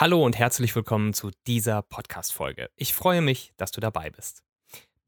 [0.00, 2.70] Hallo und herzlich willkommen zu dieser Podcast-Folge.
[2.76, 4.44] Ich freue mich, dass du dabei bist.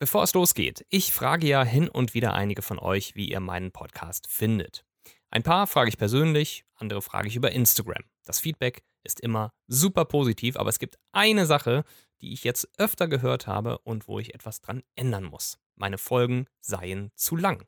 [0.01, 3.71] Bevor es losgeht, ich frage ja hin und wieder einige von euch, wie ihr meinen
[3.71, 4.85] Podcast findet.
[5.31, 8.03] Ein paar frage ich persönlich, andere frage ich über Instagram.
[8.25, 11.85] Das Feedback ist immer super positiv, aber es gibt eine Sache,
[12.21, 15.61] die ich jetzt öfter gehört habe und wo ich etwas dran ändern muss.
[15.77, 17.65] Meine Folgen seien zu lang.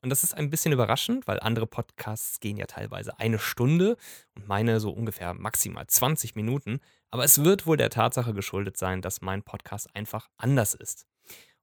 [0.00, 3.96] Und das ist ein bisschen überraschend, weil andere Podcasts gehen ja teilweise eine Stunde
[4.36, 6.80] und meine so ungefähr maximal 20 Minuten.
[7.10, 11.06] Aber es wird wohl der Tatsache geschuldet sein, dass mein Podcast einfach anders ist.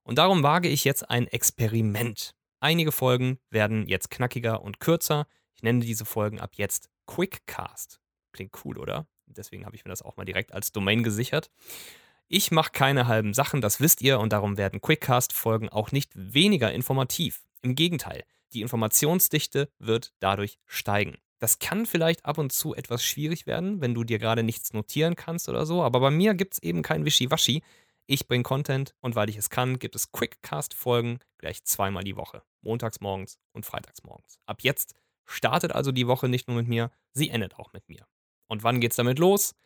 [0.02, 2.34] Und darum wage ich jetzt ein Experiment.
[2.60, 5.26] Einige Folgen werden jetzt knackiger und kürzer.
[5.54, 8.00] Ich nenne diese Folgen ab jetzt Quickcast.
[8.32, 9.06] Klingt cool, oder?
[9.26, 11.50] Deswegen habe ich mir das auch mal direkt als Domain gesichert.
[12.28, 16.72] Ich mache keine halben Sachen, das wisst ihr, und darum werden Quickcast-Folgen auch nicht weniger
[16.72, 17.45] informativ.
[17.66, 21.16] Im Gegenteil, die Informationsdichte wird dadurch steigen.
[21.40, 25.16] Das kann vielleicht ab und zu etwas schwierig werden, wenn du dir gerade nichts notieren
[25.16, 27.64] kannst oder so, aber bei mir gibt es eben kein Wischiwaschi.
[28.06, 32.44] Ich bringe Content und weil ich es kann, gibt es Quickcast-Folgen gleich zweimal die Woche.
[32.60, 34.38] Montags morgens und freitags morgens.
[34.46, 38.06] Ab jetzt startet also die Woche nicht nur mit mir, sie endet auch mit mir.
[38.46, 39.56] Und wann geht's damit los?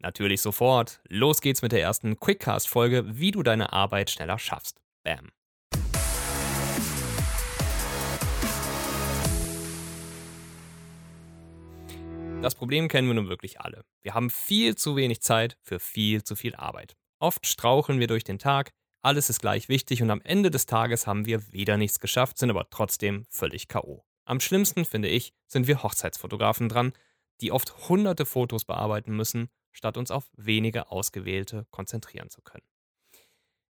[0.00, 1.00] Natürlich sofort.
[1.06, 4.80] Los geht's mit der ersten Quickcast-Folge, wie du deine Arbeit schneller schaffst.
[5.04, 5.30] Bam.
[12.44, 13.86] Das Problem kennen wir nun wirklich alle.
[14.02, 16.94] Wir haben viel zu wenig Zeit für viel zu viel Arbeit.
[17.18, 21.06] Oft straucheln wir durch den Tag, alles ist gleich wichtig und am Ende des Tages
[21.06, 24.04] haben wir wieder nichts geschafft, sind aber trotzdem völlig KO.
[24.26, 26.92] Am schlimmsten, finde ich, sind wir Hochzeitsfotografen dran,
[27.40, 32.66] die oft hunderte Fotos bearbeiten müssen, statt uns auf wenige ausgewählte konzentrieren zu können.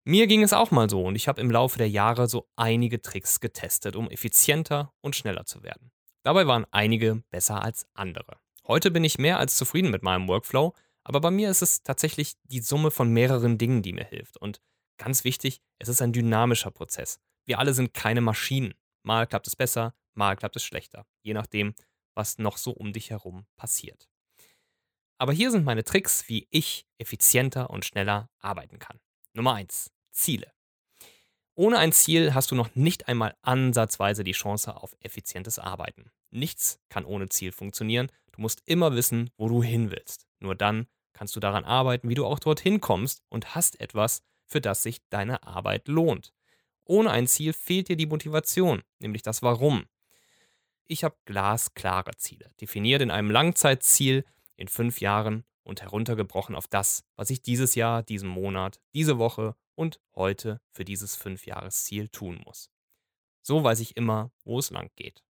[0.05, 3.01] Mir ging es auch mal so und ich habe im Laufe der Jahre so einige
[3.01, 5.91] Tricks getestet, um effizienter und schneller zu werden.
[6.23, 8.39] Dabei waren einige besser als andere.
[8.71, 12.35] Heute bin ich mehr als zufrieden mit meinem Workflow, aber bei mir ist es tatsächlich
[12.45, 14.37] die Summe von mehreren Dingen, die mir hilft.
[14.37, 14.61] Und
[14.97, 17.19] ganz wichtig, es ist ein dynamischer Prozess.
[17.43, 18.73] Wir alle sind keine Maschinen.
[19.03, 21.75] Mal klappt es besser, mal klappt es schlechter, je nachdem,
[22.15, 24.07] was noch so um dich herum passiert.
[25.17, 29.01] Aber hier sind meine Tricks, wie ich effizienter und schneller arbeiten kann.
[29.33, 29.91] Nummer 1.
[30.13, 30.49] Ziele.
[31.55, 36.09] Ohne ein Ziel hast du noch nicht einmal ansatzweise die Chance auf effizientes Arbeiten.
[36.31, 40.27] Nichts kann ohne Ziel funktionieren Du musst immer wissen, wo du hin willst.
[40.39, 44.61] Nur dann kannst du daran arbeiten, wie du auch dorthin kommst und hast etwas, für
[44.61, 46.33] das sich deine Arbeit lohnt.
[46.85, 49.85] Ohne ein Ziel fehlt dir die Motivation, nämlich das Warum.
[50.85, 54.25] Ich habe glasklare Ziele, definiert in einem Langzeitziel
[54.57, 59.55] in fünf Jahren und heruntergebrochen auf das, was ich dieses Jahr, diesen Monat, diese Woche
[59.75, 62.71] und heute für dieses Fünfjahresziel tun muss.
[63.41, 65.23] So weiß ich immer, wo es lang geht.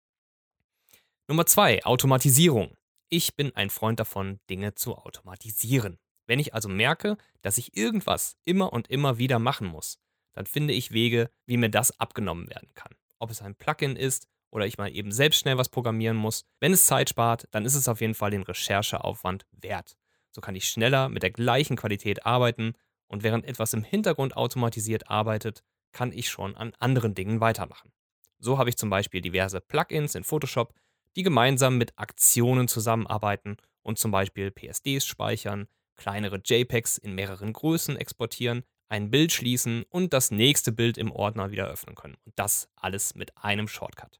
[1.29, 2.75] Nummer zwei, Automatisierung.
[3.07, 5.99] Ich bin ein Freund davon, Dinge zu automatisieren.
[6.25, 9.99] Wenn ich also merke, dass ich irgendwas immer und immer wieder machen muss,
[10.33, 12.95] dann finde ich Wege, wie mir das abgenommen werden kann.
[13.19, 16.45] Ob es ein Plugin ist oder ich mal eben selbst schnell was programmieren muss.
[16.59, 19.97] Wenn es Zeit spart, dann ist es auf jeden Fall den Rechercheaufwand wert.
[20.31, 22.73] So kann ich schneller mit der gleichen Qualität arbeiten
[23.05, 27.91] und während etwas im Hintergrund automatisiert arbeitet, kann ich schon an anderen Dingen weitermachen.
[28.39, 30.73] So habe ich zum Beispiel diverse Plugins in Photoshop,
[31.15, 37.97] die gemeinsam mit Aktionen zusammenarbeiten und zum Beispiel PSDs speichern, kleinere JPEGs in mehreren Größen
[37.97, 42.17] exportieren, ein Bild schließen und das nächste Bild im Ordner wieder öffnen können.
[42.25, 44.19] Und das alles mit einem Shortcut.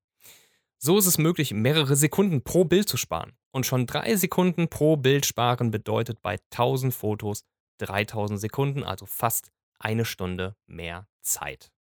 [0.78, 3.34] So ist es möglich, mehrere Sekunden pro Bild zu sparen.
[3.52, 7.44] Und schon drei Sekunden pro Bild sparen bedeutet bei 1000 Fotos
[7.80, 11.72] 3000 Sekunden, also fast eine Stunde mehr Zeit.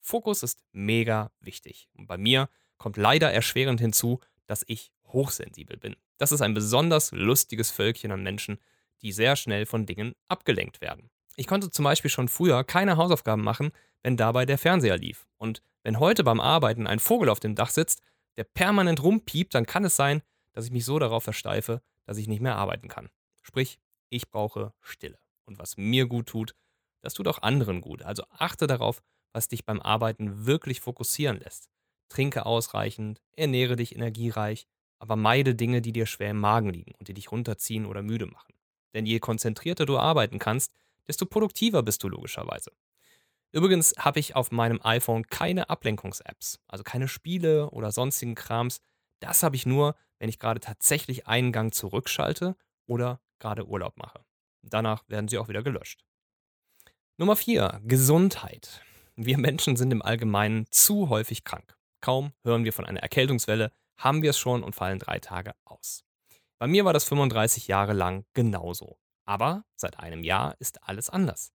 [0.00, 1.88] Fokus ist mega wichtig.
[1.94, 2.48] Und bei mir
[2.84, 5.96] kommt leider erschwerend hinzu, dass ich hochsensibel bin.
[6.18, 8.58] Das ist ein besonders lustiges Völkchen an Menschen,
[9.00, 11.08] die sehr schnell von Dingen abgelenkt werden.
[11.36, 13.70] Ich konnte zum Beispiel schon früher keine Hausaufgaben machen,
[14.02, 15.26] wenn dabei der Fernseher lief.
[15.38, 18.02] Und wenn heute beim Arbeiten ein Vogel auf dem Dach sitzt,
[18.36, 20.20] der permanent rumpiept, dann kann es sein,
[20.52, 23.08] dass ich mich so darauf versteife, dass ich nicht mehr arbeiten kann.
[23.40, 23.78] Sprich,
[24.10, 25.18] ich brauche Stille.
[25.46, 26.54] Und was mir gut tut,
[27.00, 28.02] das tut auch anderen gut.
[28.02, 31.70] Also achte darauf, was dich beim Arbeiten wirklich fokussieren lässt.
[32.08, 34.66] Trinke ausreichend, ernähre dich energiereich,
[34.98, 38.26] aber meide Dinge, die dir schwer im Magen liegen und die dich runterziehen oder müde
[38.26, 38.54] machen.
[38.94, 40.72] Denn je konzentrierter du arbeiten kannst,
[41.06, 42.72] desto produktiver bist du logischerweise.
[43.52, 48.80] Übrigens habe ich auf meinem iPhone keine Ablenkungs-Apps, also keine Spiele oder sonstigen Krams.
[49.20, 54.24] Das habe ich nur, wenn ich gerade tatsächlich einen Gang zurückschalte oder gerade Urlaub mache.
[54.62, 56.04] Danach werden sie auch wieder gelöscht.
[57.16, 57.80] Nummer 4.
[57.84, 58.82] Gesundheit.
[59.14, 61.76] Wir Menschen sind im Allgemeinen zu häufig krank.
[62.04, 66.04] Kaum hören wir von einer Erkältungswelle, haben wir es schon und fallen drei Tage aus.
[66.58, 68.98] Bei mir war das 35 Jahre lang genauso.
[69.24, 71.54] Aber seit einem Jahr ist alles anders.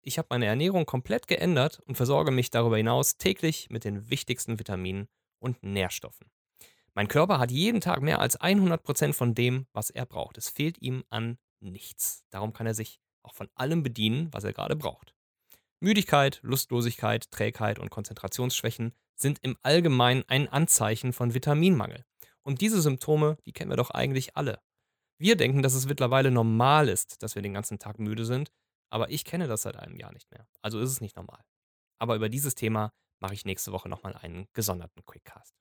[0.00, 4.58] Ich habe meine Ernährung komplett geändert und versorge mich darüber hinaus täglich mit den wichtigsten
[4.58, 5.06] Vitaminen
[5.38, 6.28] und Nährstoffen.
[6.94, 10.38] Mein Körper hat jeden Tag mehr als 100% von dem, was er braucht.
[10.38, 12.24] Es fehlt ihm an nichts.
[12.30, 15.14] Darum kann er sich auch von allem bedienen, was er gerade braucht.
[15.80, 22.04] Müdigkeit, Lustlosigkeit, Trägheit und Konzentrationsschwächen sind im Allgemeinen ein Anzeichen von Vitaminmangel.
[22.42, 24.60] Und diese Symptome, die kennen wir doch eigentlich alle.
[25.18, 28.50] Wir denken, dass es mittlerweile normal ist, dass wir den ganzen Tag müde sind,
[28.90, 30.46] aber ich kenne das seit einem Jahr nicht mehr.
[30.62, 31.42] Also ist es nicht normal.
[31.98, 35.54] Aber über dieses Thema mache ich nächste Woche nochmal einen gesonderten Quickcast.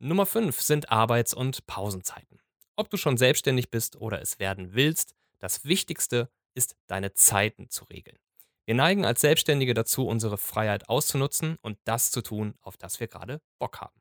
[0.00, 2.40] Nummer 5 sind Arbeits- und Pausenzeiten.
[2.76, 7.84] Ob du schon selbstständig bist oder es werden willst, das Wichtigste ist, deine Zeiten zu
[7.84, 8.18] regeln.
[8.68, 13.06] Wir neigen als Selbstständige dazu, unsere Freiheit auszunutzen und das zu tun, auf das wir
[13.06, 13.98] gerade Bock haben.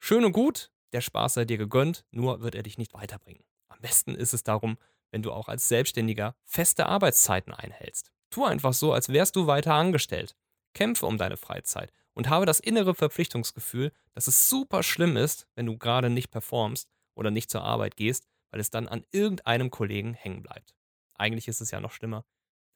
[0.00, 3.42] Schön und gut, der Spaß sei dir gegönnt, nur wird er dich nicht weiterbringen.
[3.68, 4.76] Am besten ist es darum,
[5.12, 8.12] wenn du auch als Selbstständiger feste Arbeitszeiten einhältst.
[8.28, 10.36] Tu einfach so, als wärst du weiter angestellt.
[10.74, 15.64] Kämpfe um deine Freizeit und habe das innere Verpflichtungsgefühl, dass es super schlimm ist, wenn
[15.64, 20.12] du gerade nicht performst oder nicht zur Arbeit gehst, weil es dann an irgendeinem Kollegen
[20.12, 20.74] hängen bleibt.
[21.14, 22.26] Eigentlich ist es ja noch schlimmer,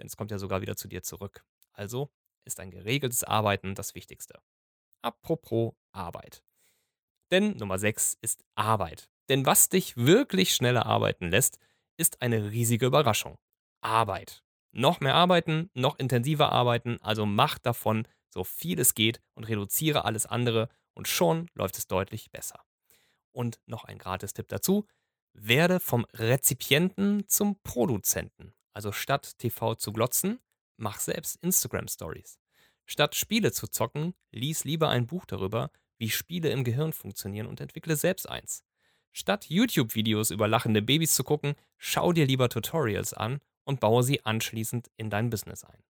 [0.01, 1.45] denn es kommt ja sogar wieder zu dir zurück.
[1.73, 2.11] Also
[2.45, 4.41] ist ein geregeltes Arbeiten das Wichtigste.
[5.03, 6.43] Apropos Arbeit.
[7.31, 9.09] Denn Nummer 6 ist Arbeit.
[9.29, 11.59] Denn was dich wirklich schneller arbeiten lässt,
[11.97, 13.39] ist eine riesige Überraschung.
[13.81, 14.43] Arbeit.
[14.73, 20.05] Noch mehr arbeiten, noch intensiver arbeiten, also mach davon so viel es geht und reduziere
[20.05, 22.65] alles andere und schon läuft es deutlich besser.
[23.33, 24.87] Und noch ein Gratis-Tipp dazu:
[25.33, 28.55] Werde vom Rezipienten zum Produzenten.
[28.73, 30.41] Also statt TV zu glotzen,
[30.77, 32.39] mach selbst Instagram Stories.
[32.87, 37.61] Statt Spiele zu zocken, lies lieber ein Buch darüber, wie Spiele im Gehirn funktionieren und
[37.61, 38.65] entwickle selbst eins.
[39.13, 44.25] Statt YouTube-Videos über lachende Babys zu gucken, schau dir lieber Tutorials an und baue sie
[44.25, 45.83] anschließend in dein Business ein.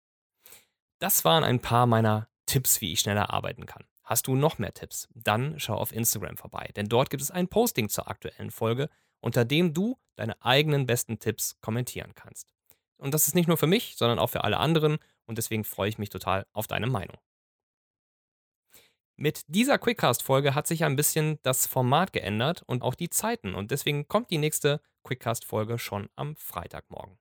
[0.98, 3.84] Das waren ein paar meiner Tipps, wie ich schneller arbeiten kann.
[4.02, 5.08] Hast du noch mehr Tipps?
[5.14, 8.90] Dann schau auf Instagram vorbei, denn dort gibt es ein Posting zur aktuellen Folge,
[9.20, 12.52] unter dem du deine eigenen besten Tipps kommentieren kannst.
[13.00, 15.88] Und das ist nicht nur für mich, sondern auch für alle anderen und deswegen freue
[15.88, 17.16] ich mich total auf deine Meinung.
[19.16, 23.70] Mit dieser Quickcast-Folge hat sich ein bisschen das Format geändert und auch die Zeiten und
[23.70, 27.18] deswegen kommt die nächste Quickcast-Folge schon am Freitagmorgen.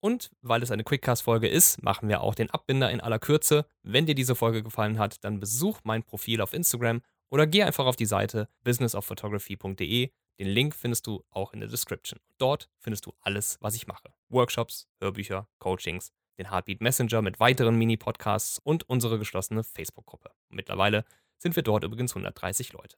[0.00, 3.66] Und weil es eine Quickcast-Folge ist, machen wir auch den Abbinder in aller Kürze.
[3.84, 7.02] Wenn dir diese Folge gefallen hat, dann besuch mein Profil auf Instagram
[7.32, 12.20] oder geh einfach auf die Seite businessofphotography.de den Link findest du auch in der Description.
[12.38, 14.12] Dort findest du alles, was ich mache.
[14.28, 20.30] Workshops, Hörbücher, Coachings, den Heartbeat Messenger mit weiteren Mini-Podcasts und unsere geschlossene Facebook-Gruppe.
[20.48, 21.04] Mittlerweile
[21.38, 22.96] sind wir dort übrigens 130 Leute.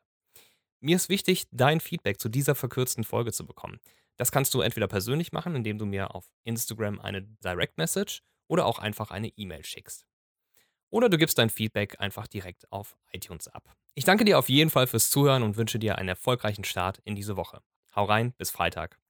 [0.80, 3.78] Mir ist wichtig, dein Feedback zu dieser verkürzten Folge zu bekommen.
[4.16, 8.66] Das kannst du entweder persönlich machen, indem du mir auf Instagram eine Direct Message oder
[8.66, 10.06] auch einfach eine E-Mail schickst.
[10.94, 13.74] Oder du gibst dein Feedback einfach direkt auf iTunes ab.
[13.96, 17.16] Ich danke dir auf jeden Fall fürs Zuhören und wünsche dir einen erfolgreichen Start in
[17.16, 17.62] diese Woche.
[17.96, 19.00] Hau rein, bis Freitag.